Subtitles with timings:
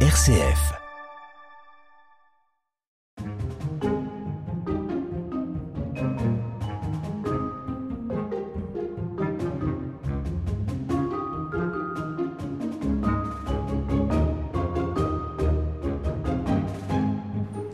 [0.00, 0.85] RCF.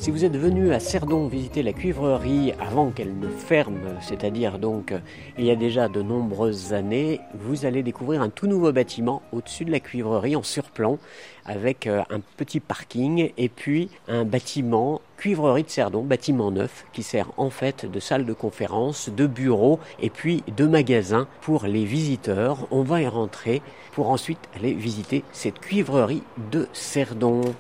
[0.03, 4.91] Si vous êtes venu à Cerdon visiter la cuivrerie avant qu'elle ne ferme, c'est-à-dire donc
[4.91, 4.99] euh,
[5.39, 9.65] il y a déjà de nombreuses années, vous allez découvrir un tout nouveau bâtiment au-dessus
[9.65, 10.99] de la cuivrerie en surplomb
[11.47, 17.05] avec euh, un petit parking et puis un bâtiment cuivrerie de Cerdon, bâtiment neuf qui
[17.05, 21.85] sert en fait de salle de conférence, de bureau et puis de magasin pour les
[21.85, 22.67] visiteurs.
[22.73, 23.63] On va y rentrer
[23.93, 27.55] pour ensuite aller visiter cette cuivrerie de Cerdon.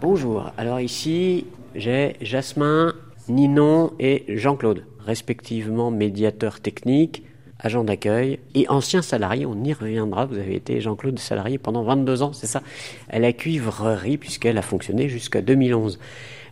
[0.00, 2.94] Bonjour, alors ici j'ai Jasmin,
[3.28, 7.24] Ninon et Jean-Claude, respectivement médiateurs techniques,
[7.58, 9.44] agents d'accueil et anciens salariés.
[9.44, 12.62] On y reviendra, vous avez été Jean-Claude salarié pendant 22 ans, c'est ça,
[13.10, 15.98] à la cuivrerie puisqu'elle a fonctionné jusqu'à 2011.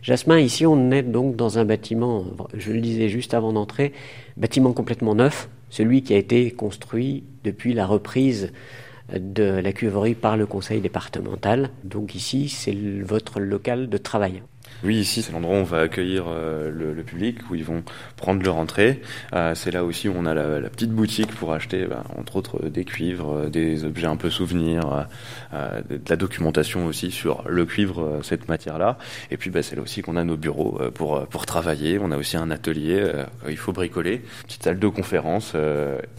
[0.01, 3.93] Jasmin, ici on est donc dans un bâtiment, je le disais juste avant d'entrer,
[4.35, 8.51] bâtiment complètement neuf, celui qui a été construit depuis la reprise
[9.15, 11.69] de la cuivrerie par le conseil départemental.
[11.83, 14.43] Donc ici, c'est votre local de travail.
[14.83, 17.83] Oui, ici, c'est l'endroit où on va accueillir euh, le, public, où ils vont
[18.15, 19.01] prendre leur entrée.
[19.33, 22.69] Euh, c'est là aussi où on a la, petite boutique pour acheter, bah, entre autres,
[22.69, 25.07] des cuivres, euh, des objets un peu souvenirs,
[25.51, 28.99] euh, de la documentation aussi sur le cuivre, cette matière-là.
[29.31, 31.97] Et puis, bah, c'est là aussi qu'on a nos bureaux pour, pour travailler.
[31.99, 33.11] On a aussi un atelier,
[33.49, 35.55] il faut bricoler, une petite salle de conférence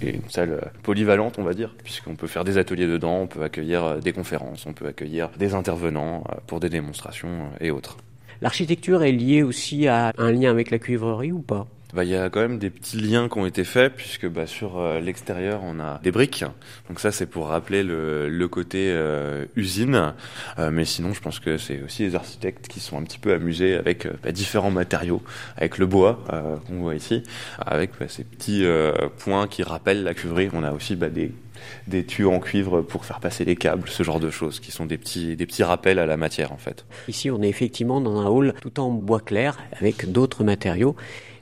[0.03, 3.45] et une salle polyvalente, on va dire, puisqu'on peut faire des ateliers dedans, on peut
[3.45, 7.99] accueillir des conférences, on peut accueillir des intervenants pour des démonstrations et autres.
[8.41, 11.67] L'architecture est liée aussi à un lien avec la cuivrerie ou pas?
[11.95, 14.47] Bah, il y a quand même des petits liens qui ont été faits puisque bah,
[14.47, 16.45] sur euh, l'extérieur on a des briques.
[16.89, 20.13] Donc ça c'est pour rappeler le, côté euh, usine.
[20.59, 23.33] Euh, mais sinon je pense que c'est aussi les architectes qui sont un petit peu
[23.33, 25.23] amusés avec bah, différents matériaux,
[25.57, 26.23] avec le bois
[26.67, 27.23] qu'on voit ici,
[27.59, 28.65] avec ces petits
[29.19, 30.51] points qui rappellent la cuivrerie.
[30.53, 31.33] On a aussi des
[31.87, 34.87] des tuyaux en cuivre pour faire passer les câbles, ce genre de choses, qui sont
[34.87, 36.85] des petits, des petits rappels à la matière en fait.
[37.09, 40.97] Ici, on est effectivement dans un hall tout en bois clair avec d'autres matériaux.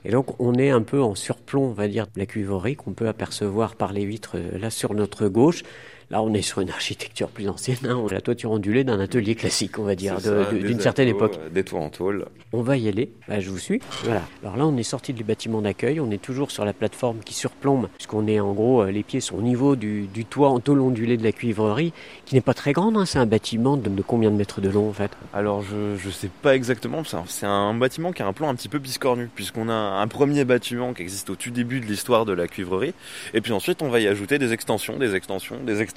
[0.05, 2.93] Et donc, on est un peu en surplomb, on va dire, de la cuivrerie qu'on
[2.93, 5.63] peut apercevoir par les vitres là sur notre gauche.
[6.09, 9.77] Là, on est sur une architecture plus ancienne, hein, la toiture ondulée d'un atelier classique,
[9.77, 10.15] on va dire,
[10.53, 11.37] d'une certaine époque.
[11.51, 12.27] Des toits en tôle.
[12.53, 13.81] On va y aller, bah, je vous suis.
[14.05, 14.21] Voilà.
[14.41, 17.33] Alors là, on est sorti du bâtiment d'accueil, on est toujours sur la plateforme qui
[17.33, 20.61] surplombe, puisqu'on est en gros, euh, les pieds sont au niveau du, du toit en
[20.61, 21.91] tôle ondulée de la cuivrerie,
[22.23, 24.69] qui n'est pas très grande, hein, c'est un bâtiment de, de, combien de mètres de
[24.69, 25.11] long en fait?
[25.33, 28.55] Alors, je ne sais pas exactement, c'est un, un, bâtiment qui a un plan un
[28.55, 32.23] petit peu biscornu, puisqu'on a un premier bâtiment qui existe au tout début de l'histoire
[32.23, 32.93] de la cuivrerie,
[33.33, 35.96] et puis ensuite on va y ajouter des extensions, des extensions, des extensions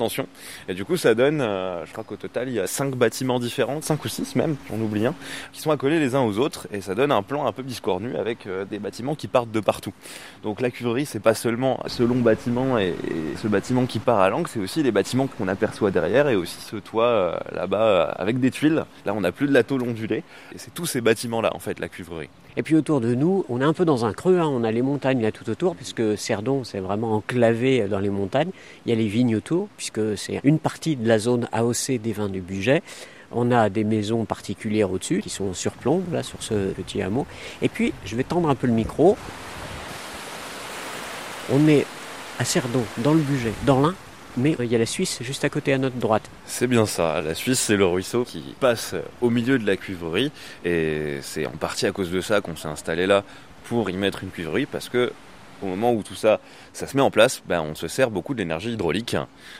[0.69, 3.39] et du coup, ça donne, euh, je crois qu'au total, il y a cinq bâtiments
[3.39, 5.15] différents, cinq ou six même, j'en oublie un,
[5.53, 6.69] qui sont accolés les uns aux autres.
[6.73, 9.61] Et ça donne un plan un peu biscornu avec euh, des bâtiments qui partent de
[9.61, 9.93] partout.
[10.43, 12.95] Donc la cuverie, c'est pas seulement ce long bâtiment et,
[13.37, 16.61] ce bâtiment qui part à l'angle, c'est aussi les bâtiments qu'on aperçoit derrière et aussi
[16.61, 18.85] ce toit euh, là-bas avec des tuiles.
[19.05, 20.23] Là, on n'a plus de la tôle ondulée.
[20.55, 22.29] Et c'est tous ces bâtiments-là, en fait, la cuverie.
[22.57, 24.49] Et puis autour de nous, on est un peu dans un creux, hein.
[24.49, 28.51] on a les montagnes là tout autour, puisque Cerdon, c'est vraiment enclavé dans les montagnes.
[28.85, 32.13] Il y a les vignes autour, puisque c'est une partie de la zone AOC des
[32.13, 32.83] vins du budget.
[33.33, 37.27] On a des maisons particulières au-dessus qui sont surplomb, là, sur ce petit hameau.
[37.63, 39.17] Et puis, je vais tendre un peu le micro.
[41.53, 41.87] On est
[42.39, 43.95] à Cerdon, dans le budget, dans l'Ain,
[44.37, 46.29] mais il y a la Suisse juste à côté à notre droite.
[46.47, 50.33] C'est bien ça, la Suisse c'est le ruisseau qui passe au milieu de la cuivrerie
[50.65, 53.25] et c'est en partie à cause de ça qu'on s'est installé là
[53.65, 55.13] pour y mettre une cuivrerie parce que
[55.63, 56.41] au moment où tout ça,
[56.73, 59.17] ça se met en place, ben, on se sert beaucoup de l'énergie hydraulique.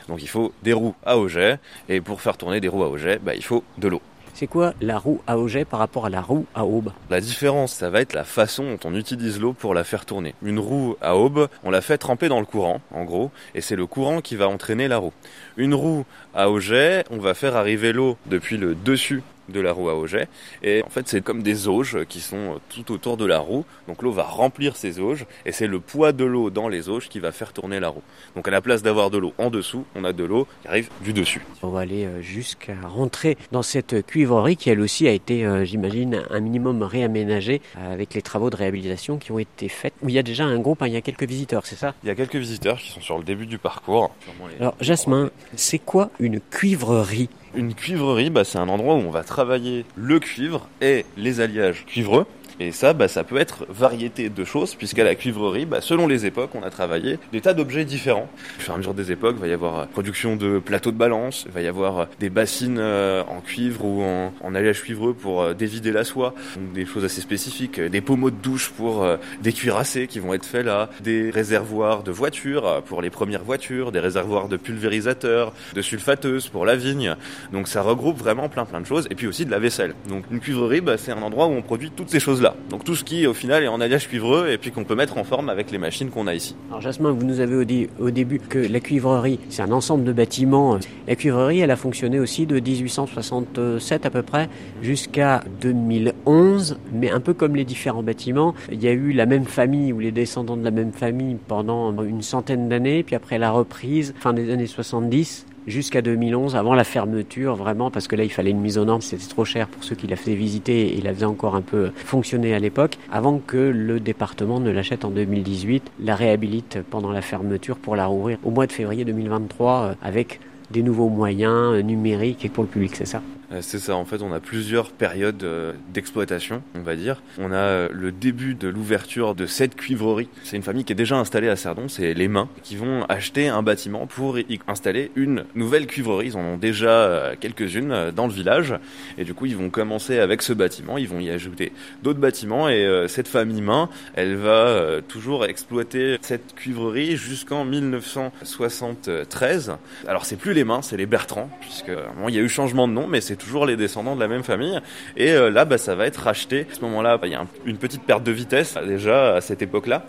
[0.07, 3.19] Donc il faut des roues à auget et pour faire tourner des roues à auget,
[3.21, 4.01] ben, il faut de l'eau.
[4.33, 7.73] C'est quoi la roue à auget par rapport à la roue à aube La différence,
[7.73, 10.33] ça va être la façon dont on utilise l'eau pour la faire tourner.
[10.43, 13.75] Une roue à aube, on la fait tremper dans le courant, en gros, et c'est
[13.75, 15.13] le courant qui va entraîner la roue.
[15.57, 19.89] Une roue à auget, on va faire arriver l'eau depuis le dessus de la roue
[19.89, 20.27] à auget.
[20.63, 23.65] Et en fait, c'est comme des auges qui sont tout autour de la roue.
[23.87, 27.09] Donc l'eau va remplir ces auges et c'est le poids de l'eau dans les auges
[27.09, 28.03] qui va faire tourner la roue.
[28.35, 30.89] Donc à la place d'avoir de l'eau en dessous, on a de l'eau qui arrive
[31.01, 31.41] du dessus.
[31.63, 36.23] On va aller jusqu'à rentrer dans cette cuivrerie qui elle aussi a été, euh, j'imagine,
[36.29, 39.93] un minimum réaménagée avec les travaux de réhabilitation qui ont été faits.
[40.01, 41.93] Où il y a déjà un groupe, hein, il y a quelques visiteurs, c'est ça?
[42.03, 44.11] Il y a quelques visiteurs qui sont sur le début du parcours.
[44.59, 47.29] Alors Jasmin, c'est quoi une cuivrerie?
[47.55, 51.85] Une cuivrerie, bah, c'est un endroit où on va travailler le cuivre et les alliages
[51.85, 52.25] cuivreux.
[52.61, 56.27] Et ça, bah, ça peut être variété de choses, puisqu'à la cuivrerie, bah, selon les
[56.27, 58.29] époques, on a travaillé des tas d'objets différents.
[58.59, 60.97] Au fur et à mesure des époques, il va y avoir production de plateaux de
[60.97, 65.55] balance, il va y avoir des bassines en cuivre ou en, en alliage cuivreux pour
[65.55, 69.07] dévider la soie, donc des choses assez spécifiques, des pommeaux de douche pour
[69.41, 73.91] des cuirassés qui vont être faits là, des réservoirs de voitures pour les premières voitures,
[73.91, 77.15] des réservoirs de pulvérisateurs, de sulfateuses pour la vigne.
[77.51, 79.95] Donc ça regroupe vraiment plein plein de choses et puis aussi de la vaisselle.
[80.07, 82.50] Donc une cuivrerie, bah, c'est un endroit où on produit toutes ces choses-là.
[82.69, 85.17] Donc tout ce qui au final est en alliage cuivreux et puis qu'on peut mettre
[85.17, 86.55] en forme avec les machines qu'on a ici.
[86.69, 90.13] Alors Jasmin, vous nous avez dit au début que la cuivrerie, c'est un ensemble de
[90.13, 90.77] bâtiments.
[91.07, 94.49] La cuivrerie, elle a fonctionné aussi de 1867 à peu près
[94.81, 99.45] jusqu'à 2011, mais un peu comme les différents bâtiments, il y a eu la même
[99.45, 103.51] famille ou les descendants de la même famille pendant une centaine d'années, puis après la
[103.51, 108.31] reprise, fin des années 70, jusqu'à 2011, avant la fermeture, vraiment, parce que là, il
[108.31, 111.01] fallait une mise aux normes, c'était trop cher pour ceux qui la faisaient visiter et
[111.01, 115.09] la faisait encore un peu fonctionner à l'époque, avant que le département ne l'achète en
[115.09, 119.93] 2018, la réhabilite pendant la fermeture pour la rouvrir au mois de février 2023 euh,
[120.01, 120.39] avec
[120.71, 123.21] des nouveaux moyens euh, numériques et pour le public, c'est ça?
[123.21, 127.21] euh, c'est ça, en fait, on a plusieurs périodes euh, d'exploitation, on va dire.
[127.37, 130.29] On a euh, le début de l'ouverture de cette cuivrerie.
[130.43, 133.49] C'est une famille qui est déjà installée à Cerdon, c'est les Mains, qui vont acheter
[133.49, 136.27] un bâtiment pour y installer une nouvelle cuivrerie.
[136.27, 138.75] Ils en ont déjà quelques-unes dans le village.
[139.17, 142.69] Et du coup, ils vont commencer avec ce bâtiment, ils vont y ajouter d'autres bâtiments.
[142.69, 149.73] Et cette famille Main, elle va toujours exploiter cette cuivrerie jusqu'en 1973.
[150.07, 151.91] Alors, c'est plus les Mains, c'est les Bertrand, puisque
[152.27, 154.43] il y a eu changement de nom, mais c'est toujours les descendants de la même
[154.43, 154.79] famille.
[155.17, 156.67] Et euh, là, bah, ça va être racheté.
[156.71, 159.61] À ce moment-là, bah, il y a une petite perte de vitesse déjà à cette
[159.61, 160.03] époque-là.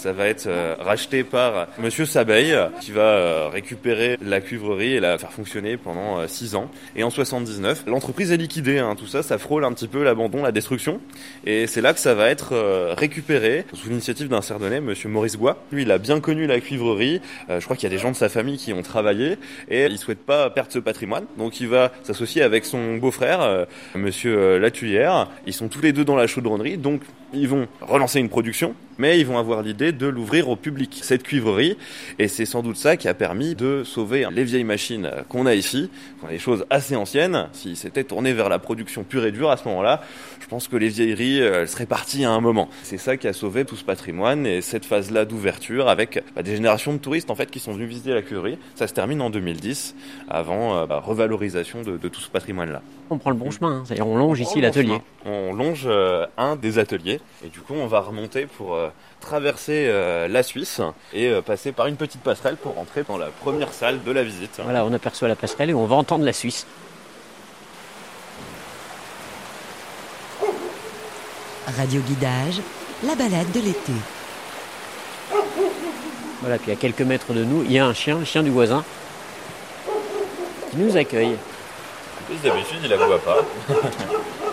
[0.00, 5.00] Ça va être euh, racheté par Monsieur Sabeil, qui va euh, récupérer la cuivrerie et
[5.00, 6.70] la faire fonctionner pendant 6 ans.
[6.96, 8.78] Et en 79, l'entreprise est liquidée.
[8.78, 8.96] Hein.
[8.96, 11.00] Tout ça, ça frôle un petit peu l'abandon, la destruction.
[11.44, 12.54] Et c'est là que ça va être
[12.96, 15.62] récupéré sous l'initiative d'un Cerdonnais, Monsieur Maurice Bois.
[15.70, 17.20] Lui, il a bien connu la cuivrerie.
[17.48, 19.36] je crois qu'il y a des gens de sa famille qui ont travaillé
[19.68, 21.24] et il souhaite pas perdre ce patrimoine.
[21.38, 23.64] Donc il va s'associer avec son beau-frère, euh,
[23.94, 25.28] Monsieur euh, Latuyère.
[25.46, 27.02] Ils sont tous les deux dans la chaudronnerie, donc
[27.32, 31.22] ils vont relancer une production, mais ils vont avoir l'idée de l'ouvrir au public, cette
[31.22, 31.76] cuivrerie.
[32.18, 35.54] Et c'est sans doute ça qui a permis de sauver les vieilles machines qu'on a
[35.54, 35.90] ici,
[36.20, 37.48] qu'on a des choses assez anciennes.
[37.52, 40.02] S'ils s'étaient tournés vers la production pure et dure à ce moment-là,
[40.40, 42.68] je pense que les vieilleries elles seraient parties à un moment.
[42.82, 46.56] C'est ça qui a sauvé tout ce patrimoine et cette phase-là d'ouverture avec bah, des
[46.56, 48.58] générations de touristes en fait qui sont venus visiter la cuivrerie.
[48.74, 49.94] Ça se termine en 2010,
[50.28, 52.82] avant euh, bah, revalorisation de, tout ce patrimoine-là.
[53.10, 53.82] On prend le bon chemin, hein.
[53.86, 54.98] c'est-à-dire on longe ici l'atelier.
[55.24, 58.90] On longe euh, un des ateliers et du coup, on va remonter pour euh,
[59.20, 60.82] traverser euh, la Suisse
[61.14, 64.22] et euh, passer par une petite passerelle pour rentrer dans la première salle de la
[64.22, 64.60] visite.
[64.62, 66.66] Voilà, on aperçoit la passerelle et on va entendre la Suisse.
[71.66, 72.60] Radio Guidage,
[73.04, 73.92] la balade de l'été.
[76.40, 78.50] Voilà, puis à quelques mètres de nous, il y a un chien, le chien du
[78.50, 78.84] voisin,
[80.70, 81.36] qui nous accueille.
[82.42, 83.44] D'habitude, il la voit pas.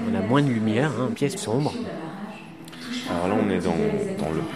[0.00, 1.80] on a moins de lumière, hein, pièce sombre.
[3.10, 3.74] Alors là, on est dans,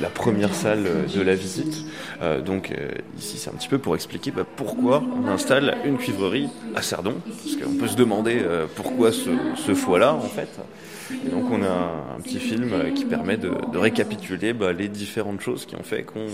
[0.00, 1.85] la première salle de la visite.
[2.23, 5.99] Euh, donc euh, ici, c'est un petit peu pour expliquer bah, pourquoi on installe une
[5.99, 7.14] cuivrerie à Cerdon.
[7.25, 10.49] Parce qu'on peut se demander euh, pourquoi ce, foie-là, en fait.
[11.26, 15.67] Et donc on a un petit film qui permet de, récapituler bah, les différentes choses
[15.67, 16.27] qui ont fait qu'on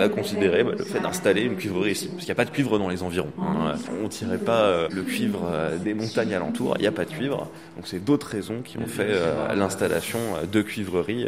[0.00, 2.08] a considéré bah, le fait d'installer une cuivrerie ici.
[2.08, 3.32] Parce qu'il n'y a pas de cuivre dans les environs.
[3.40, 3.74] Hein.
[4.00, 7.04] On ne tirait pas euh, le cuivre euh, des montagnes alentours, il n'y a pas
[7.04, 7.48] de cuivre.
[7.76, 10.18] Donc c'est d'autres raisons qui ont fait euh, l'installation
[10.50, 11.26] de cuivreries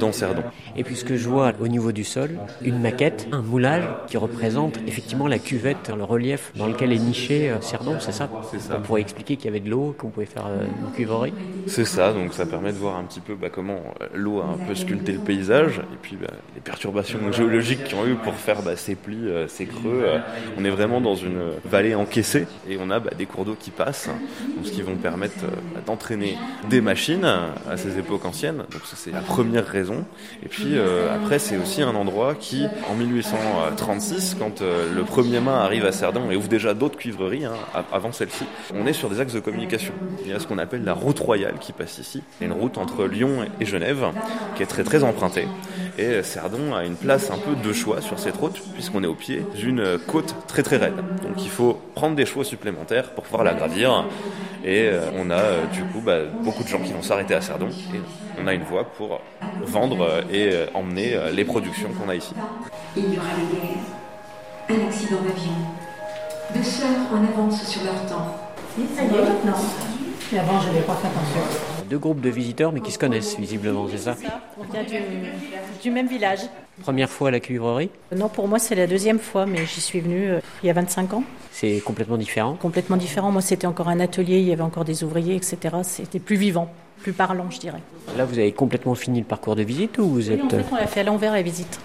[0.00, 0.42] dans Cerdon.
[0.76, 4.16] Et puis ce que je vois au niveau du sol, une maquette, un moulage qui
[4.16, 8.28] représente effectivement la cuvette, le relief dans lequel est niché Cerdon, c'est ça.
[8.70, 11.32] On pourrait expliquer qu'il y avait de l'eau, qu'on pouvait faire une cuivrerie
[11.66, 14.44] C'est ça, donc ça permet de voir un petit peu bah, comment euh, l'eau a
[14.44, 18.34] un peu sculpté le paysage et puis bah, les perturbations géologiques qu'ils ont eu pour
[18.34, 20.02] faire bah, ces plis, euh, ces creux.
[20.04, 20.18] Euh.
[20.58, 24.08] on est vraiment dans une vallée encaissée et on a des cours d'eau qui passent,
[24.56, 25.44] donc, ce qui vont permettre
[25.86, 26.36] d'entraîner
[26.68, 28.64] des machines à ces époques anciennes.
[28.70, 30.04] Donc c'est la première raison.
[30.44, 30.78] Et puis
[31.14, 36.30] après c'est aussi un endroit qui, en 1836, quand le premier main arrive à Cerdon
[36.30, 37.54] et ouvre déjà d'autres cuivreries hein,
[37.92, 39.94] avant celle-ci, on est sur des axes de communication.
[40.24, 42.22] Il y a ce qu'on appelle la route royale qui passe ici.
[42.40, 44.06] Il une route entre Lyon et Genève
[44.56, 45.46] qui est très très empruntée.
[45.98, 49.14] Et Cerdon a une place un peu de choix sur cette route puisqu'on est au
[49.14, 50.96] pied d'une côte très très raide.
[51.22, 54.04] Donc il faut prendre des chevaux supplémentaires pour pouvoir la gravir.
[54.64, 57.40] Et euh, on a euh, du coup bah, beaucoup de gens qui vont s'arrêter à
[57.40, 57.68] Cerdon.
[57.92, 58.00] Et
[58.40, 59.20] on a une voie pour
[59.62, 62.32] vendre et euh, emmener les productions qu'on a ici.
[62.96, 65.52] Il y aura des guerres, Un accident d'avion.
[66.54, 68.36] Deux sœurs en avance sur leur temps.
[68.94, 69.60] Ça y est, maintenant.
[70.32, 71.81] Mais avant, je n'avais pas fait attention.
[71.92, 74.16] Deux groupes de visiteurs, mais qui se connaissent visiblement, c'est ça
[74.58, 74.96] On vient du,
[75.82, 76.38] du même village.
[76.80, 80.00] Première fois à la cuivrerie, Non, pour moi, c'est la deuxième fois, mais j'y suis
[80.00, 81.22] venue euh, il y a 25 ans.
[81.50, 82.54] c'est complètement différent.
[82.54, 83.30] Complètement différent.
[83.30, 85.58] Moi, c'était encore un atelier, il y avait encore des ouvriers, etc.
[85.82, 86.72] C'était plus vivant,
[87.02, 87.82] plus parlant, je dirais.
[88.16, 90.50] Là, vous avez complètement fini le parcours de visite ou vous Et en êtes...
[90.50, 91.78] fait, on l'a fait à l'envers, la visite.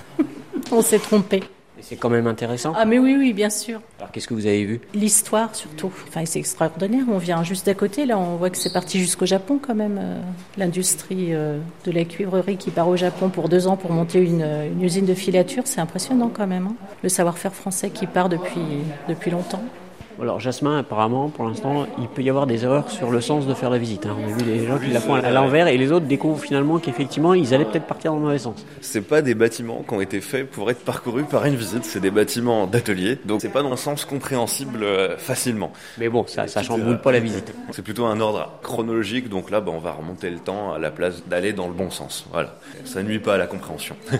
[0.72, 1.42] on s'est trompé.
[1.86, 2.72] C'est quand même intéressant.
[2.76, 3.80] Ah, mais oui, oui, bien sûr.
[3.98, 4.80] Alors, qu'est-ce que vous avez vu?
[4.94, 5.92] L'histoire, surtout.
[6.08, 7.04] Enfin, c'est extraordinaire.
[7.10, 8.06] On vient juste d'à côté.
[8.06, 9.98] Là, on voit que c'est parti jusqu'au Japon, quand même.
[10.00, 10.20] euh,
[10.56, 14.40] L'industrie euh, de la cuivrerie qui part au Japon pour deux ans pour monter une,
[14.42, 16.68] euh, une usine de filature, c'est impressionnant, quand même.
[16.68, 16.74] hein.
[17.02, 18.62] Le savoir-faire français qui part depuis,
[19.08, 19.62] depuis longtemps.
[20.22, 23.54] Alors, Jasmin, apparemment, pour l'instant, il peut y avoir des erreurs sur le sens de
[23.54, 24.06] faire la visite.
[24.06, 24.16] hein.
[24.20, 26.78] On a vu des gens qui la font à l'envers et les autres découvrent finalement
[26.78, 28.64] qu'effectivement, ils allaient peut-être partir dans le mauvais sens.
[28.80, 32.00] C'est pas des bâtiments qui ont été faits pour être parcourus par une visite, c'est
[32.00, 35.72] des bâtiments d'atelier, donc c'est pas dans le sens compréhensible euh, facilement.
[35.98, 37.52] Mais bon, ça, ça chamboule pas la visite.
[37.72, 40.90] C'est plutôt un ordre chronologique, donc là, bah, on va remonter le temps à la
[40.92, 42.26] place d'aller dans le bon sens.
[42.32, 42.54] Voilà,
[42.84, 43.96] ça nuit pas à la compréhension.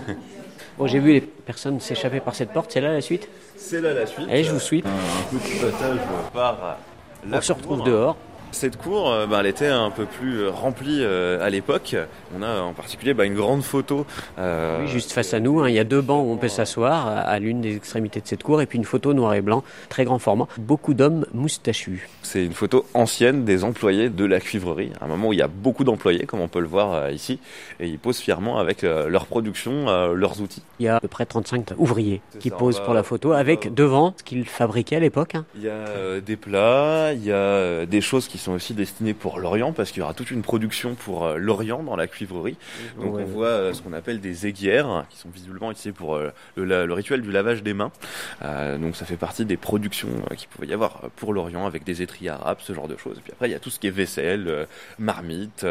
[0.77, 2.71] Bon, j'ai vu les personnes s'échapper par cette porte.
[2.71, 3.29] C'est là la suite?
[3.55, 4.27] C'est là la suite.
[4.29, 4.83] Allez, je vous suis.
[4.85, 5.97] Un petit passage
[6.33, 6.77] par
[7.25, 8.17] la On se retrouve dehors.
[8.55, 11.93] Cette cour, euh, bah, elle était un peu plus euh, remplie euh, à l'époque.
[12.33, 14.05] On a en particulier bah, une grande photo.
[14.37, 17.05] Oui, juste face à nous, hein, il y a deux bancs où on peut s'asseoir
[17.05, 19.61] à- à l'une des extrémités de cette cour et puis une photo noir et blanc,
[19.89, 20.47] très grand format.
[20.57, 22.07] Beaucoup d'hommes moustachus.
[22.21, 25.49] C'est une photo ancienne des employés de la cuivrerie, un moment où il y a
[25.49, 27.39] beaucoup d'employés, comme on peut le voir ici,
[27.81, 30.63] et ils posent fièrement avec leur production, leurs outils.
[30.79, 33.33] Il y a à peu près 35 ouvriers qui ça, posent va- pour la photo
[33.33, 35.35] avec devant ce qu'ils fabriquaient à l'époque.
[35.35, 35.45] hein.
[35.57, 39.39] Il y a des plats, il y a des choses qui sont aussi destinées pour
[39.39, 42.57] l'Orient, parce qu'il y aura toute une production pour euh, l'Orient dans la cuivrerie.
[42.99, 43.23] Donc Ouais.
[43.23, 46.93] on voit euh, ce qu'on appelle des aiguières, qui sont visiblement utilisées pour euh, le,
[46.93, 47.91] rituel du lavage des mains.
[48.41, 52.29] Donc ça fait partie des productions qu'il pouvait y avoir pour l'Orient, avec des étriers
[52.29, 53.19] arabes, ce genre de choses.
[53.23, 54.67] Puis après il y a tout ce qui est vaisselle,
[54.99, 55.65] marmite,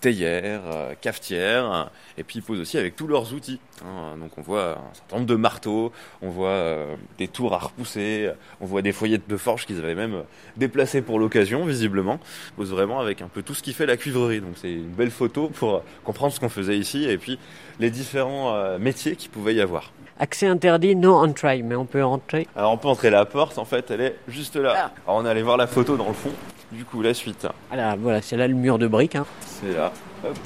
[0.00, 0.62] théière,
[1.00, 3.60] cafetière, et puis ils posent aussi avec tous leurs outils.
[3.84, 4.16] Hein.
[4.18, 5.92] Donc on voit un certain nombre de marteaux,
[6.22, 8.30] on voit euh, des tours à repousser,
[8.60, 10.22] on voit des foyers de forge qu'ils avaient même euh,
[10.56, 12.18] déplacés pour l'occasion, visiblement.
[12.48, 14.40] Ils posent vraiment avec un peu tout ce qui fait la cuivrerie.
[14.40, 17.38] Donc c'est une belle photo pour euh, comprendre ce qu'on faisait ici et puis
[17.80, 19.92] les différents euh, métiers qu'il pouvait y avoir.
[20.18, 22.46] Accès interdit, no entry, mais on peut entrer.
[22.56, 24.90] Alors on peut entrer la porte, en fait, elle est juste là.
[25.06, 26.30] Alors on est allé voir la photo dans le fond.
[26.72, 29.14] Du coup, la suite, Voilà, voilà, c'est là le mur de briques.
[29.14, 29.26] hein.
[29.42, 29.92] c'est là.
[30.24, 30.36] Hop.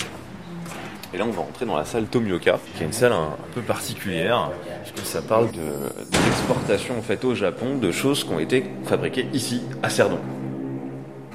[1.13, 3.63] Et là, on va rentrer dans la salle Tomioka, qui est une salle un, peu
[3.63, 4.51] particulière,
[4.83, 9.63] puisque ça parle de, en fait au Japon de choses qui ont été fabriquées ici,
[9.83, 10.21] à Cerdon.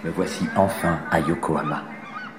[0.03, 1.83] Me voici enfin à Yokohama,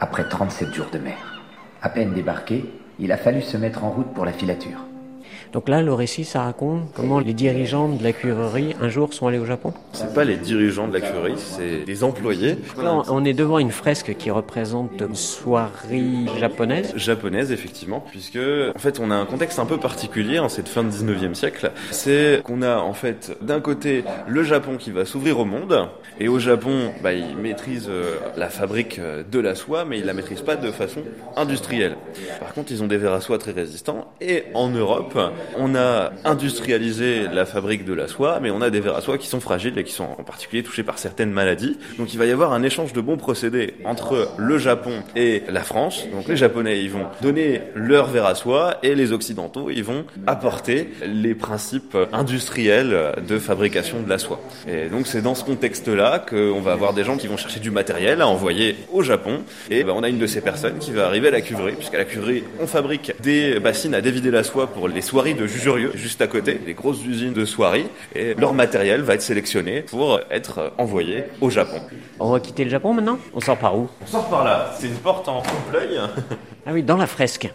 [0.00, 1.43] après 37 jours de mer.
[1.83, 2.64] À peine débarqué,
[2.99, 4.78] il a fallu se mettre en route pour la filature.
[5.53, 9.26] Donc là, le récit, ça raconte comment les dirigeants de la cuivrerie un jour sont
[9.26, 9.73] allés au Japon.
[9.93, 12.57] C'est pas les dirigeants de la cuverie, c'est des employés.
[12.83, 16.03] Là, on- est devant une fresque qui représente une soirée
[16.38, 16.93] japonaise.
[16.97, 18.38] japonaise effectivement puisque
[18.75, 21.73] en fait on a un contexte un peu particulier en cette fin de 19e siècle
[21.91, 25.88] c'est qu'on a en fait d'un côté le Japon qui va s'ouvrir au monde
[26.21, 30.05] et au Japon bah, ils maîtrisent euh, la fabrique euh, de la soie mais ils
[30.05, 31.00] la maîtrisent pas de façon
[31.37, 31.97] industrielle
[32.41, 35.19] par contre ils ont des verres à soie très résistants et en Europe
[35.57, 39.19] on a industrialisé la fabrique de la soie mais on a des verres à soie
[39.19, 41.79] qui sont fragiles et qui sont en particulier touchés par certaines maladies.
[41.99, 45.62] Donc il va y avoir un échange de bons procédés entre le Japon et la
[45.62, 46.05] France.
[46.12, 50.05] Donc les Japonais ils vont donner leur verre à soie et les Occidentaux ils vont
[50.26, 54.41] apporter les principes industriels de fabrication de la soie.
[54.69, 57.61] Et donc c'est dans ce contexte là qu'on va avoir des gens qui vont chercher
[57.61, 59.43] du matériel à envoyer au Japon.
[59.71, 61.99] Et ben, on a une de ces personnes qui va arriver à la cuverie puisqu'à
[61.99, 65.92] la cuverie on fabrique des bassines à dévider la soie pour les soieries de Jujurieux
[65.95, 70.21] juste à côté des grosses usines de soieries et leur matériel va être sélectionné pour
[70.30, 71.80] être envoyé au Japon.
[72.21, 73.18] On va quitter le Japon maintenant?
[73.35, 73.88] On sort par où?
[74.02, 74.73] On sort par là.
[74.78, 75.99] C'est une porte en trompe-l'œil.
[76.64, 77.50] Ah oui, dans la fresque.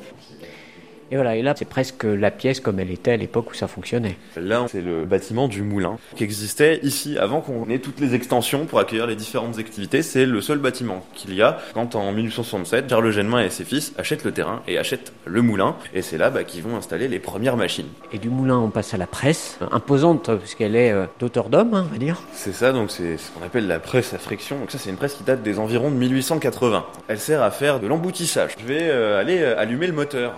[1.12, 3.68] Et voilà, et là, c'est presque la pièce comme elle était à l'époque où ça
[3.68, 4.16] fonctionnait.
[4.38, 8.66] Là, c'est le bâtiment du moulin qui existait ici avant qu'on ait toutes les extensions
[8.66, 10.04] pour accueillir les différentes activités.
[10.04, 13.94] C'est le seul bâtiment qu'il y a quand en 1867, Charles Genemain et ses fils
[13.98, 15.76] achètent le terrain et achètent le moulin.
[15.94, 17.90] Et c'est là bah, qu'ils vont installer les premières machines.
[18.14, 21.86] Et du moulin, on passe à la presse, imposante puisqu'elle est euh, d'auteur d'homme, hein,
[21.90, 22.22] on va dire.
[22.32, 24.60] C'est ça, donc c'est ce qu'on appelle la presse à friction.
[24.60, 26.86] Donc ça, c'est une presse qui date des environs de 1880.
[27.10, 28.56] Elle sert à faire de l'emboutissage.
[28.60, 30.36] Je vais euh, aller euh, allumer le moteur.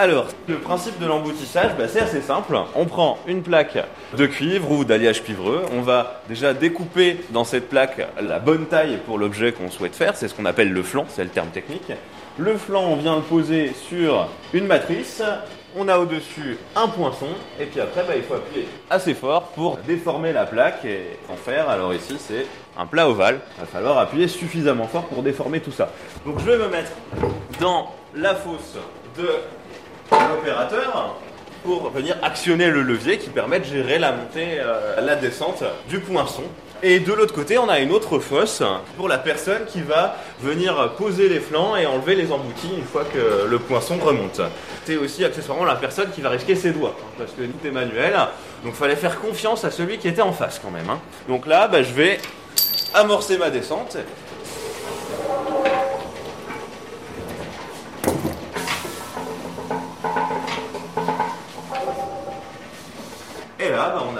[0.00, 2.56] Alors, le principe de l'emboutissage, bah, c'est assez simple.
[2.76, 3.84] On prend une plaque
[4.16, 5.64] de cuivre ou d'alliage cuivreux.
[5.76, 10.14] On va déjà découper dans cette plaque la bonne taille pour l'objet qu'on souhaite faire.
[10.14, 11.90] C'est ce qu'on appelle le flanc, c'est le terme technique.
[12.38, 15.20] Le flanc, on vient le poser sur une matrice
[15.76, 17.26] On a au-dessus un poinçon,
[17.58, 21.34] et puis après, bah, il faut appuyer assez fort pour déformer la plaque et en
[21.34, 21.68] faire.
[21.68, 22.46] Alors ici, c'est
[22.78, 23.40] un plat ovale.
[23.56, 25.90] Il va falloir appuyer suffisamment fort pour déformer tout ça.
[26.24, 26.92] Donc je vais me mettre
[27.58, 28.76] dans la fosse
[29.16, 29.28] de
[30.10, 31.16] l'opérateur
[31.64, 35.98] pour venir actionner le levier qui permet de gérer la montée, euh, la descente du
[36.00, 36.42] poinçon.
[36.80, 38.62] Et de l'autre côté, on a une autre fosse
[38.96, 43.04] pour la personne qui va venir poser les flancs et enlever les emboutis une fois
[43.04, 44.40] que le poinçon remonte.
[44.84, 47.72] C'est aussi accessoirement la personne qui va risquer ses doigts, hein, parce que tout est
[47.72, 48.14] manuel.
[48.62, 50.88] Donc il fallait faire confiance à celui qui était en face quand même.
[50.88, 51.00] hein.
[51.28, 52.20] Donc là, bah, je vais
[52.94, 53.96] amorcer ma descente.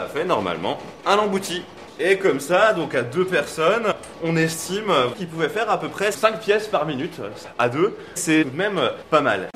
[0.09, 1.63] Fait normalement un embouti.
[2.01, 6.13] Et comme ça, donc à deux personnes, on estime qu'ils pouvaient faire à peu près
[6.13, 7.21] 5 pièces par minute.
[7.59, 9.49] À deux, c'est tout de même pas mal.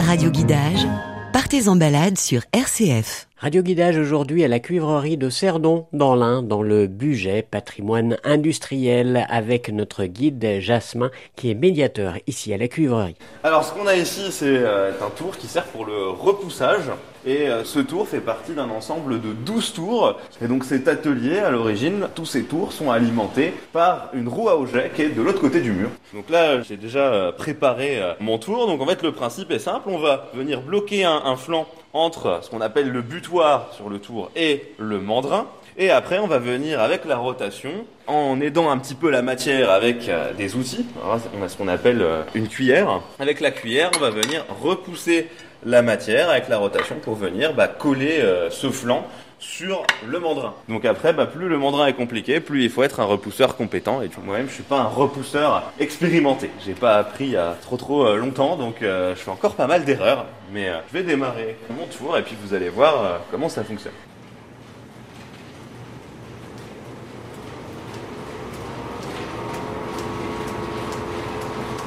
[0.00, 0.86] Radio Guidage,
[1.32, 3.26] partez en balade sur RCF.
[3.38, 9.24] Radio Guidage aujourd'hui à la cuivrerie de Cerdon, dans l'Ain, dans le budget patrimoine industriel,
[9.30, 13.16] avec notre guide Jasmin, qui est médiateur ici à la cuivrerie.
[13.42, 16.90] Alors ce qu'on a ici, c'est euh, un tour qui sert pour le repoussage.
[17.26, 20.18] Et euh, ce tour fait partie d'un ensemble de 12 tours.
[20.42, 24.56] Et donc cet atelier, à l'origine, tous ces tours sont alimentés par une roue à
[24.56, 25.90] auget qui est de l'autre côté du mur.
[26.14, 28.66] Donc là, j'ai déjà euh, préparé euh, mon tour.
[28.66, 29.90] Donc en fait, le principe est simple.
[29.90, 34.30] On va venir bloquer un, flanc entre ce qu'on appelle le butoir sur le tour
[34.34, 35.46] et le mandrin.
[35.76, 37.70] Et après, on va venir avec la rotation,
[38.06, 40.84] en aidant un petit peu la matière avec des outils.
[41.02, 43.00] Alors on a ce qu'on appelle une cuillère.
[43.18, 45.28] Avec la cuillère, on va venir repousser
[45.64, 49.06] la matière avec la rotation pour venir bah, coller euh, ce flanc
[49.40, 50.54] sur le mandrin.
[50.68, 54.02] Donc après, bah, plus le mandrin est compliqué, plus il faut être un repousseur compétent.
[54.02, 56.50] Et moi-même, je suis pas un repousseur expérimenté.
[56.64, 59.54] J'ai pas appris il y a trop trop euh, longtemps, donc euh, je fais encore
[59.54, 60.26] pas mal d'erreurs.
[60.52, 63.92] Mais euh, je vais démarrer mon tour et puis vous allez voir comment ça fonctionne.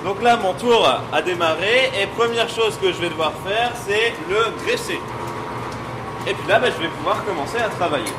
[0.04, 4.14] Donc là, mon tour a démarré et première chose que je vais devoir faire, c'est
[4.30, 5.00] le graisser.
[6.28, 8.12] Et puis là, bah, je vais pouvoir commencer à travailler.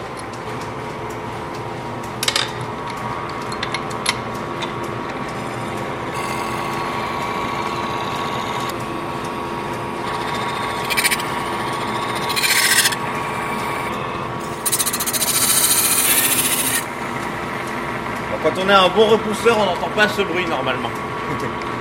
[18.42, 20.90] Quand on a un bon repousseur, on n'entend pas ce bruit normalement.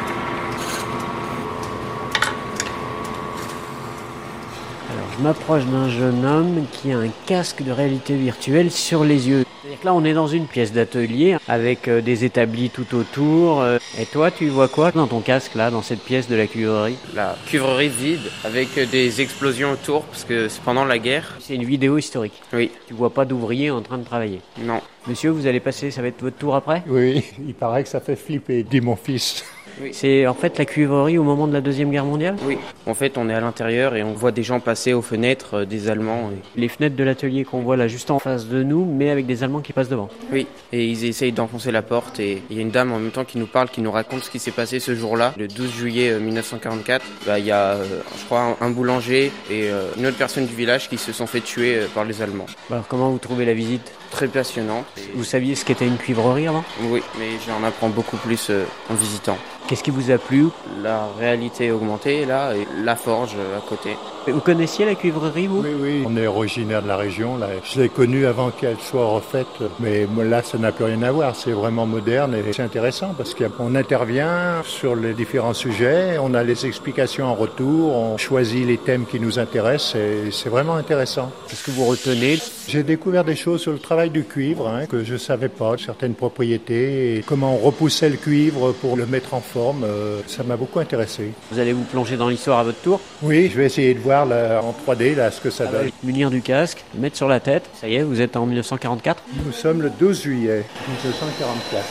[5.17, 9.43] je m'approche d'un jeune homme qui a un casque de réalité virtuelle sur les yeux.
[9.61, 13.61] C'est-à-dire que là, on est dans une pièce d'atelier avec euh, des établis tout autour.
[13.61, 16.47] euh, Et toi, tu vois quoi dans ton casque, là, dans cette pièce de la
[16.47, 21.35] cuivrerie La cuivrerie vide avec euh, des explosions autour parce que c'est pendant la guerre.
[21.39, 22.41] C'est une vidéo historique.
[22.51, 24.41] Oui, Tu vois pas d'ouvriers en train de travailler?
[24.59, 24.81] non.
[25.05, 26.81] Monsieur, vous allez passer, ça va être votre tour après?
[26.87, 29.43] Oui, il paraît que ça fait flipper, dit mon fils.
[29.91, 32.35] C'est en fait la cuivrerie au moment de la Deuxième Guerre mondiale?
[32.45, 32.57] Oui.
[32.85, 35.65] En fait, on est à l'intérieur et on voit des gens passer aux fenêtres, euh,
[35.65, 36.29] des Allemands.
[36.55, 39.25] et- Les fenêtres de l'atelier qu'on voit là juste en face de nous, mais avec
[39.25, 40.09] des Allemands qui passent devant.
[40.31, 43.11] Oui, et ils essayent d'enfoncer la porte et il y a une dame en même
[43.11, 45.71] temps qui nous parle, qui nous raconte ce qui s'est passé ce jour-là, le 12
[45.71, 47.05] juillet euh, 1944.
[47.25, 47.85] Bah, Il y a, euh,
[48.17, 51.27] je crois, un, un boulanger et euh, une autre personne du village qui se sont
[51.27, 52.45] fait tuer euh, par les Allemands.
[52.71, 53.91] Alors comment vous trouvez la visite?
[54.11, 54.85] Très passionnante.
[55.15, 56.63] Vous saviez ce qu'était une cuivrerie avant?
[56.83, 59.37] Oui, mais j'en apprends beaucoup plus euh, en visitant.
[59.67, 60.47] Qu'est-ce qui vous a plu
[60.81, 63.91] La réalité augmentée, là, et la forge à côté.
[64.27, 67.37] Vous connaissiez la cuivrerie, vous Oui, oui, on est originaire de la région.
[67.37, 67.47] Là.
[67.63, 69.47] Je l'ai connue avant qu'elle soit refaite,
[69.79, 71.35] mais là, ça n'a plus rien à voir.
[71.35, 76.43] C'est vraiment moderne et c'est intéressant parce qu'on intervient sur les différents sujets, on a
[76.43, 81.31] les explications en retour, on choisit les thèmes qui nous intéressent et c'est vraiment intéressant.
[81.47, 85.03] Qu'est-ce que vous retenez J'ai découvert des choses sur le travail du cuivre hein, que
[85.03, 89.41] je savais pas, certaines propriétés, et comment on repoussait le cuivre pour le mettre en
[89.41, 89.52] forme.
[89.55, 91.31] Euh, ça m'a beaucoup intéressé.
[91.51, 94.25] Vous allez vous plonger dans l'histoire à votre tour Oui, je vais essayer de voir
[94.25, 95.89] là, en 3D là, ce que ça donne.
[96.03, 97.69] Munir du casque, le mettre sur la tête.
[97.75, 99.23] Ça y est, vous êtes en 1944.
[99.45, 101.83] Nous sommes le 12 juillet 1944.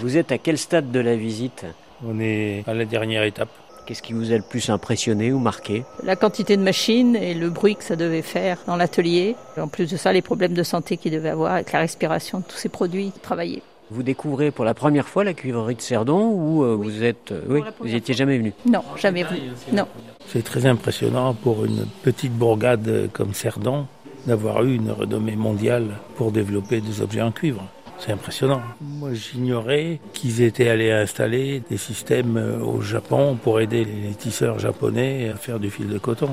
[0.00, 1.66] Vous êtes à quel stade de la visite
[2.06, 3.50] On est à la dernière étape.
[3.86, 7.50] Qu'est-ce qui vous a le plus impressionné ou marqué La quantité de machines et le
[7.50, 9.34] bruit que ça devait faire dans l'atelier.
[9.58, 12.44] En plus de ça, les problèmes de santé qu'il devait avoir avec la respiration de
[12.44, 13.62] tous ces produits travaillés.
[13.90, 17.42] Vous découvrez pour la première fois la cuivrerie de Cerdon ou euh, vous êtes euh,
[17.48, 18.52] oui, vous étiez jamais venu?
[18.64, 19.36] Non, jamais vu.
[19.72, 19.86] Non.
[20.28, 23.86] C'est très impressionnant pour une petite bourgade comme Cerdon
[24.26, 27.64] d'avoir eu une renommée mondiale pour développer des objets en cuivre.
[27.98, 28.62] C'est impressionnant.
[28.80, 34.60] Moi, j'ignorais qu'ils étaient allés installer des systèmes euh, au Japon pour aider les tisseurs
[34.60, 36.30] japonais à faire du fil de coton.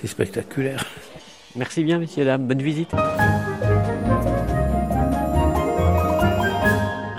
[0.00, 0.84] C'est spectaculaire.
[1.56, 2.46] Merci bien, messieurs, dames.
[2.46, 2.92] Bonne visite.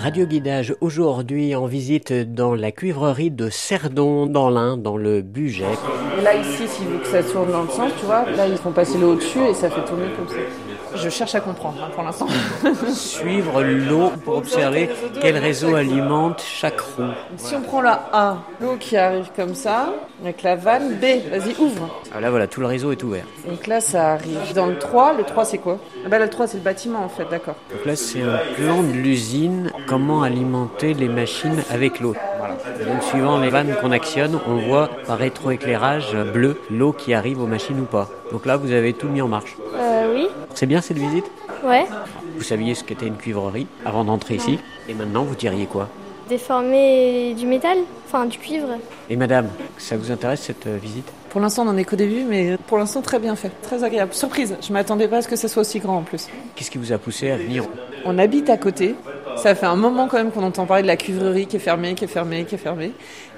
[0.04, 5.64] Radio Guidage aujourd'hui en visite dans la cuivrerie de Cerdon dans l'Ain, dans le Bugey.
[6.22, 8.74] Là ici, s'il veut que ça tourne dans le sens, tu vois, là ils font
[8.74, 10.36] passer l'eau au-dessus et ça fait tourner comme ça.
[10.96, 12.28] Je cherche à comprendre hein, pour l'instant.
[12.94, 14.90] Suivre l'eau pour observer
[15.22, 17.04] quel réseau alimente chaque roue.
[17.38, 21.56] Si on prend la A, l'eau qui arrive comme ça, avec la vanne, B, vas-y
[21.60, 22.02] ouvre.
[22.14, 23.26] Ah là voilà, tout le réseau est ouvert.
[23.48, 25.80] Donc là ça arrive dans le 3, le 3 c'est quoi?
[26.06, 27.56] Ah bah, Le 3 c'est le bâtiment en fait, d'accord.
[27.72, 32.16] Donc là c'est un plan de l'usine, comment alimenter les machines avec l'eau.
[32.40, 32.56] Voilà.
[32.84, 37.46] Donc suivant les vannes qu'on actionne, on voit par rétroéclairage bleu l'eau qui arrive aux
[37.46, 38.10] machines ou pas.
[38.32, 39.56] Donc là vous avez tout mis en marche.
[39.76, 40.28] Euh, oui.
[40.56, 41.26] C'est bien cette visite?
[41.64, 41.86] Ouais.
[42.36, 44.58] Vous saviez ce qu'était une cuivrerie avant d'entrer ici?
[44.90, 45.90] Et maintenant vous diriez quoi?
[46.28, 47.78] Déformer du métal
[48.08, 48.70] Enfin du cuivre
[49.12, 51.12] Et madame, ça vous intéresse cette euh, visite?
[51.30, 54.14] Pour l'instant on n'en est qu'au début, mais pour l'instant très bien fait, très agréable.
[54.14, 56.30] Surprise, je m'attendais pas à ce que ça soit aussi grand en plus.
[56.56, 57.66] Qu'est-ce qui vous a poussé à venir?
[58.06, 58.96] On habite à côté,
[59.38, 61.96] ça fait un moment quand même qu'on entend parler de la cuivrerie qui est fermée,
[61.96, 62.92] qui est fermée, qui est fermée.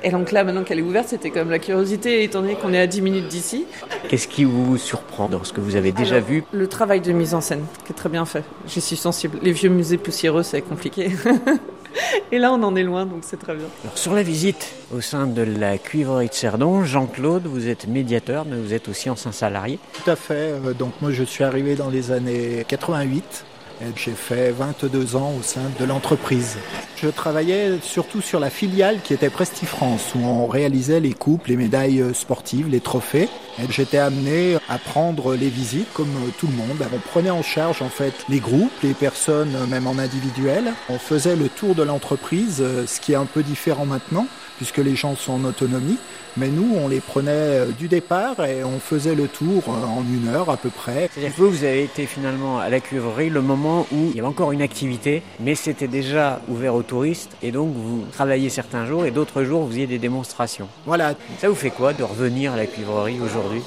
[0.04, 2.74] Et donc là, maintenant qu'elle est ouverte, c'était quand même la curiosité, étant donné qu'on
[2.74, 3.66] est à 10 minutes d'ici.
[4.10, 7.12] Qu'est-ce qui vous surprend dans ce que vous avez déjà Alors, vu Le travail de
[7.12, 8.44] mise en scène, qui est très bien fait.
[8.68, 9.40] Je suis sensible.
[9.42, 11.10] Les vieux musées poussiéreux, c'est compliqué.
[12.32, 13.66] Et là, on en est loin, donc c'est très bien.
[13.84, 18.46] Alors, sur la visite au sein de la cuivrerie de Cerdon, Jean-Claude, vous êtes médiateur,
[18.46, 19.80] mais vous êtes aussi ancien salarié.
[20.04, 20.34] Tout à fait.
[20.66, 23.55] Euh, Donc moi je suis arrivé dans les années 88 et
[23.96, 26.58] j'ai fait 22 ans au sein de l'entreprise.
[26.98, 31.58] Je travaillais surtout sur la filiale qui était Prestifrance où on réalisait les coupes, les
[31.58, 33.30] médailles euh, sportives, les trophées.
[33.70, 36.86] J'étais amené à prendre les visites comme euh, tout le monde.
[36.94, 40.74] On prenait en charge en fait les groupes, les personnes euh, même en individuel.
[40.90, 44.96] On faisait le tour de l'entreprise, ce qui est un peu différent maintenant puisque les
[44.96, 45.98] gens sont en autonomie.
[46.38, 50.04] Mais nous, on les prenait euh, du départ et on faisait le tour euh, en
[50.04, 51.10] une heure à peu près.
[51.14, 54.20] C'est-à-dire que vous, vous avez été finalement à la cuivrerie le moment où il y
[54.20, 58.86] avait encore une activité, mais c'était déjà ouvert aux touristes, et donc vous travailliez certains
[58.86, 60.68] jours, et d'autres jours, vous faisiez des démonstrations.
[60.86, 61.14] Voilà.
[61.40, 63.62] Ça vous fait quoi de revenir à la cuivrerie aujourd'hui?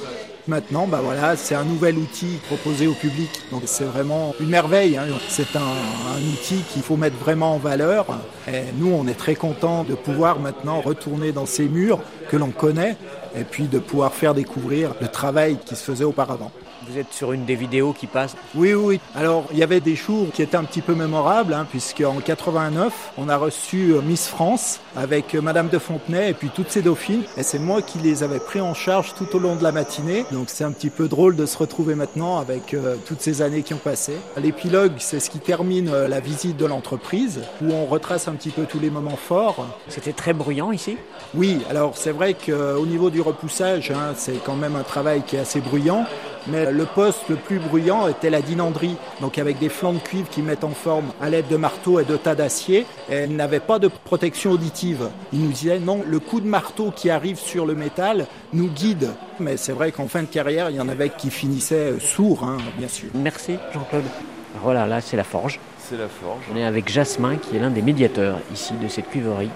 [0.48, 1.02] Maintenant, bah
[1.36, 3.28] c'est un nouvel outil proposé au public.
[3.52, 4.96] Donc c'est vraiment une merveille.
[4.96, 5.04] hein.
[5.28, 8.06] C'est un, outil qu'il faut mettre vraiment en valeur.
[8.78, 12.96] Nous, on est très contents de pouvoir maintenant retourner dans ces murs que l'on connaît
[13.36, 16.50] et puis de pouvoir faire découvrir le travail qui se faisait auparavant.
[16.88, 18.98] Vous êtes sur une des vidéos qui passent Oui, oui.
[19.14, 23.12] Alors, il y avait des jours qui étaient un petit peu mémorables, hein, puisqu'en 89,
[23.18, 26.80] on a reçu euh, Miss France avec euh, Madame de Fontenay et puis toutes ces
[26.80, 27.24] dauphines.
[27.36, 30.24] Et c'est moi qui les avais pris en charge tout au long de la matinée.
[30.32, 33.62] Donc, c'est un petit peu drôle de se retrouver maintenant avec euh, toutes ces années
[33.62, 34.14] qui ont passé.
[34.38, 38.50] L'épilogue, c'est ce qui termine euh, la visite de l'entreprise, où on retrace un petit
[38.50, 39.66] peu tous les moments forts.
[39.88, 40.96] C'était très bruyant ici
[41.34, 45.36] Oui, alors c'est vrai qu'au niveau du repoussage, hein, c'est quand même un travail qui
[45.36, 46.06] est assez bruyant.
[46.46, 50.28] Mais le poste le plus bruyant était la dinanderie, donc avec des flancs de cuivre
[50.28, 52.86] qui mettent en forme à l'aide de marteaux et de tas d'acier.
[53.10, 55.08] Elle n'avait pas de protection auditive.
[55.32, 59.10] Il nous disait non, le coup de marteau qui arrive sur le métal nous guide.
[59.40, 62.44] Mais c'est vrai qu'en fin de carrière, il y en avait qui finissaient euh, sourds,
[62.44, 63.08] hein, bien sûr.
[63.14, 64.04] Merci Jean-Claude.
[64.62, 65.60] Voilà, là c'est la forge.
[65.78, 66.42] C'est la forge.
[66.52, 69.50] On est avec Jasmin qui est l'un des médiateurs ici de cette cuivrerie.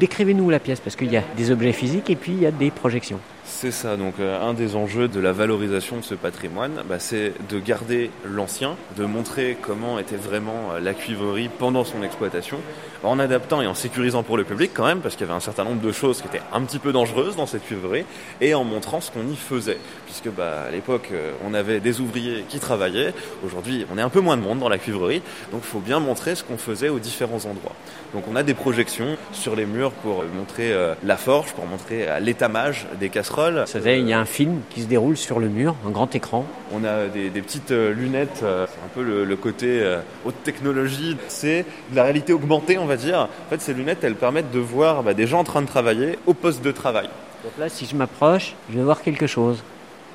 [0.00, 2.50] Décrivez-nous la pièce parce qu'il y a des objets physiques et puis il y a
[2.50, 3.20] des projections.
[3.44, 7.32] C'est ça, donc euh, un des enjeux de la valorisation de ce patrimoine, bah, c'est
[7.48, 12.58] de garder l'ancien, de montrer comment était vraiment euh, la cuivrerie pendant son exploitation,
[13.02, 15.40] en adaptant et en sécurisant pour le public quand même, parce qu'il y avait un
[15.40, 18.04] certain nombre de choses qui étaient un petit peu dangereuses dans cette cuivrerie,
[18.40, 19.78] et en montrant ce qu'on y faisait,
[20.12, 23.14] puisque bah, à l'époque euh, on avait des ouvriers qui travaillaient,
[23.46, 25.22] aujourd'hui on est un peu moins de monde dans la cuivrerie,
[25.52, 27.74] donc il faut bien montrer ce qu'on faisait aux différents endroits.
[28.12, 32.06] Donc on a des projections sur les murs pour montrer euh, la forge, pour montrer
[32.06, 33.64] euh, l'étamage des casseroles.
[33.72, 36.14] Veut dire, il y a un film qui se déroule sur le mur, un grand
[36.14, 36.44] écran.
[36.74, 40.00] On a des, des petites euh, lunettes, euh, c'est un peu le, le côté euh,
[40.26, 41.16] haute technologie.
[41.28, 43.28] C'est de la réalité augmentée, on va dire.
[43.46, 46.18] En fait, ces lunettes, elles permettent de voir bah, des gens en train de travailler
[46.26, 47.08] au poste de travail.
[47.44, 49.64] Donc là, si je m'approche, je vais voir quelque chose.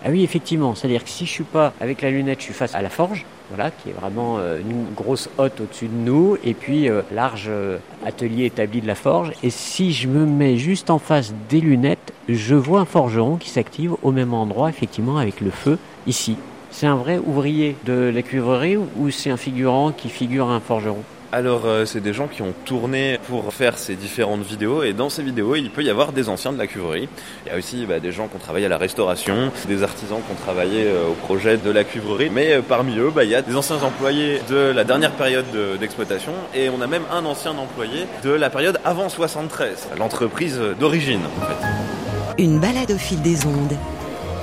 [0.06, 2.76] Ah oui, effectivement, c'est-à-dire que si je suis pas avec la lunette, je suis face
[2.76, 6.54] à la forge, voilà, qui est vraiment euh, une grosse hotte au-dessus de nous, et
[6.54, 9.32] puis euh, large euh, atelier établi de la forge.
[9.42, 13.50] Et si je me mets juste en face des lunettes, je vois un forgeron qui
[13.50, 16.38] s'active au même endroit, effectivement, avec le feu ici.
[16.70, 21.04] C'est un vrai ouvrier de la cuivrerie ou c'est un figurant qui figure un forgeron?
[21.34, 25.10] Alors, euh, c'est des gens qui ont tourné pour faire ces différentes vidéos, et dans
[25.10, 27.10] ces vidéos, il peut y avoir des anciens de la cuivrerie.
[27.46, 30.20] Il y a aussi bah, des gens qui ont travaillé à la restauration, des artisans
[30.26, 33.30] qui ont travaillé euh, au projet de la cuivrerie, mais euh, parmi eux, bah, il
[33.30, 37.04] y a des anciens employés de la dernière période de- d'exploitation, et on a même
[37.12, 42.42] un ancien employé de la période avant 73, l'entreprise d'origine en fait.
[42.42, 43.74] Une balade au fil des ondes.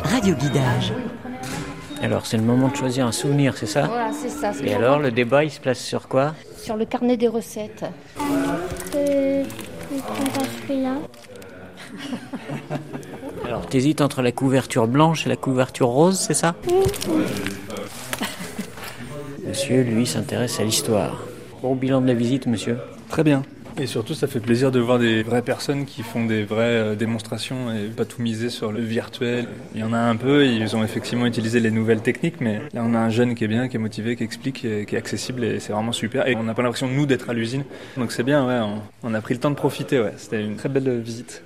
[0.05, 0.93] Radio Guidage.
[2.05, 4.53] Alors, c'est le moment de choisir un souvenir, c'est ça Voilà, c'est ça.
[4.63, 7.87] Et alors, le débat, il se place sur quoi Sur le carnet des recettes.
[8.95, 9.43] Euh,
[10.69, 10.97] celui-là.
[13.47, 16.55] Alors, t'hésites entre la couverture blanche et la couverture rose, c'est ça
[19.49, 21.23] Monsieur, lui, s'intéresse à l'histoire.
[21.63, 22.77] Bon bilan de la visite, monsieur
[23.09, 23.45] Très bien.
[23.77, 26.95] Et surtout, ça fait plaisir de voir des vraies personnes qui font des vraies euh,
[26.95, 29.49] démonstrations et pas tout miser sur le virtuel.
[29.75, 32.83] Il y en a un peu, ils ont effectivement utilisé les nouvelles techniques, mais là,
[32.85, 34.99] on a un jeune qui est bien, qui est motivé, qui explique, et qui est
[34.99, 36.29] accessible et c'est vraiment super.
[36.29, 37.65] Et on n'a pas l'impression, nous, d'être à l'usine.
[37.97, 40.13] Donc c'est bien, ouais, on, on a pris le temps de profiter, ouais.
[40.19, 41.43] C'était une très belle visite.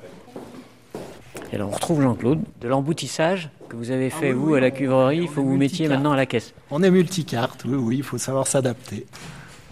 [1.51, 2.41] Et alors, on retrouve Jean-Claude.
[2.61, 5.29] De l'emboutissage que vous avez fait, Ah oui, vous, oui, à la on- cuivrerie, il
[5.29, 6.53] faut que vous mettiez maintenant à la caisse.
[6.71, 9.07] On est multicarte, oui, oui, il faut savoir s'adapter.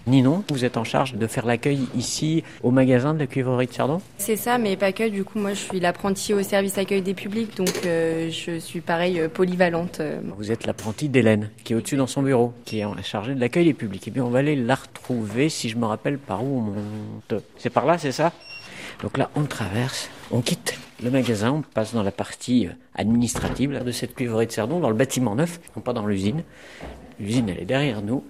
[0.07, 3.73] Ninon, vous êtes en charge de faire l'accueil ici au magasin de la cuivrerie de
[3.73, 5.09] Cerdon C'est ça, mais pas que.
[5.09, 8.79] Du coup, moi, je suis l'apprentie au service accueil des publics, donc euh, je suis
[8.79, 9.99] pareil euh, polyvalente.
[9.99, 10.21] euh.
[10.37, 13.39] Vous êtes l'apprentie d'Hélène, qui est au-dessus dans son bureau, qui est en- chargée de
[13.41, 14.07] l'accueil des publics.
[14.07, 17.43] Et bien, on va aller la retrouver, si je me rappelle par où on monte.
[17.57, 18.31] C'est par là, c'est ça?
[19.03, 23.81] Donc là, on traverse, on quitte le magasin, on passe dans la partie administrative là,
[23.81, 26.43] de cette cuivrerie de Cerdon, dans le bâtiment neuf, non pas dans l'usine.
[27.19, 28.23] L'usine, elle est derrière nous.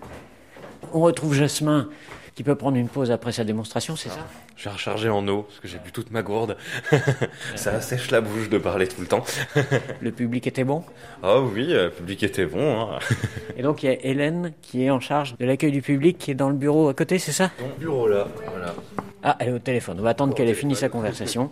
[0.94, 1.90] On retrouve Jasmin,
[2.36, 4.20] qui peut prendre une pause après sa démonstration, c'est ça
[4.56, 6.56] Je vais recharger en eau, parce que j'ai bu toute ma gourde.
[7.56, 9.24] Ça sèche la bouche de parler tout le temps.
[10.02, 10.84] Le public était bon
[11.24, 12.82] Ah oui, le public était bon.
[12.82, 13.00] Hein.
[13.58, 16.32] Et donc, il y a Hélène, qui est en charge de l'accueil du public, qui
[16.32, 18.76] est dans le bureau à côté, c'est ça Dans le bureau là, voilà.
[19.24, 19.98] Ah, elle est au téléphone.
[20.00, 21.50] On va attendre qu'elle ait fini sa conversation.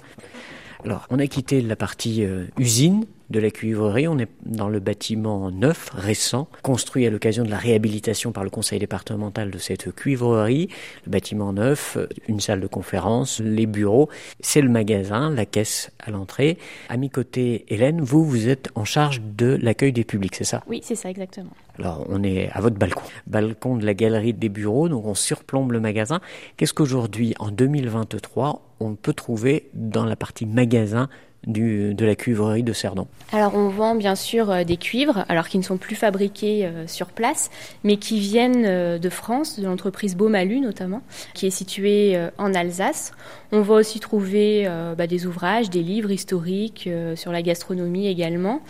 [0.84, 4.08] Alors, on a quitté la partie euh, usine de la cuivrerie.
[4.08, 8.50] On est dans le bâtiment neuf, récent, construit à l'occasion de la réhabilitation par le
[8.50, 10.70] conseil départemental de cette cuivrerie.
[11.06, 14.10] Le bâtiment neuf, euh, une salle de conférence, les bureaux.
[14.40, 16.58] C'est le magasin, la caisse à l'entrée.
[16.90, 20.64] À mi côté, Hélène, vous, vous êtes en charge de l'accueil des publics, c'est ça?
[20.68, 21.52] Oui, c'est ça exactement.
[21.80, 23.04] alors, on est à votre balcon.
[23.28, 26.20] Balcon de la galerie des bureaux, donc on surplombe le magasin.
[26.58, 31.10] Qu'est-ce qu'aujourd'hui, en 2023, on peut trouver dans la partie magasin
[31.48, 35.58] de la cuivrerie de Cerdon Alors on vend bien sûr euh, des cuivres, alors qui
[35.58, 37.50] ne sont plus fabriqués euh, sur place,
[37.84, 41.02] mais qui viennent euh, de France, de l'entreprise Beaumalu notamment,
[41.34, 43.12] qui est située en Alsace.
[43.52, 48.62] On va aussi trouver bah, des ouvrages, des livres historiques sur la gastronomie également,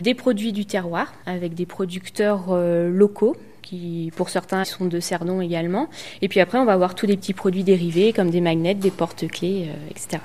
[0.00, 5.88] des produits du terroir avec des producteurs locaux qui pour certains sont de Cerdon également.
[6.22, 8.90] Et puis après, on va avoir tous les petits produits dérivés comme des magnets, des
[8.90, 10.18] porte-clés, etc.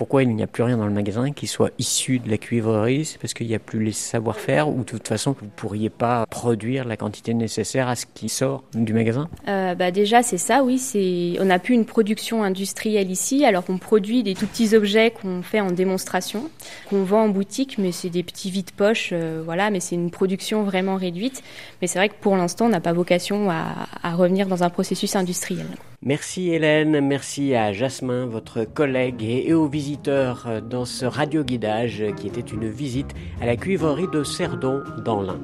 [0.00, 3.04] Pourquoi il n'y a plus rien dans le magasin qui soit issu de la cuivrerie?
[3.04, 5.90] C'est parce qu'il n'y a plus les savoir-faire ou de toute façon, vous ne pourriez
[5.90, 9.28] pas produire la quantité nécessaire à ce qui sort du magasin?
[9.46, 13.76] Euh, bah déjà c'est ça oui on n'a plus une production industrielle ici alors qu'on
[13.76, 16.48] produit des tout petits objets qu'on fait en démonstration
[16.88, 20.10] qu'on vend en boutique mais c'est des petits vides poches euh, voilà mais c'est une
[20.10, 21.42] production vraiment réduite.
[21.82, 25.14] Mais c'est vrai que pour l'instant on n'a pas vocation à revenir dans un processus
[25.14, 25.66] industriel
[26.02, 32.26] Merci Hélène, merci à Jasmin, votre collègue, et, aux visiteurs euh, dans ce radio-guidage qui
[32.26, 35.38] était une visite à la cuivrerie de Cerdon dans l'Ain.